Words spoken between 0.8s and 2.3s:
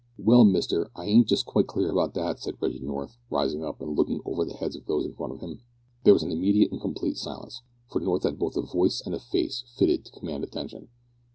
I ain't just quite clear about